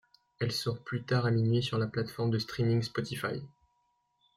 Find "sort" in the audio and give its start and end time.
0.51-0.79